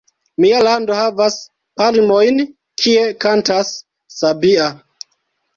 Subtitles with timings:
[0.43, 1.35] Mia lando havas
[1.81, 2.41] palmojn,
[2.85, 3.71] Kie kantas
[4.17, 4.73] sabia!